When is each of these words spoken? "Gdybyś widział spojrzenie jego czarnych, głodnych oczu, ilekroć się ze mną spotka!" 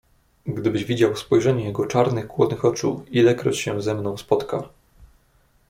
"Gdybyś 0.45 0.83
widział 0.85 1.15
spojrzenie 1.15 1.65
jego 1.65 1.85
czarnych, 1.87 2.27
głodnych 2.27 2.65
oczu, 2.65 3.05
ilekroć 3.11 3.57
się 3.57 3.81
ze 3.81 3.95
mną 3.95 4.17
spotka!" 4.17 4.63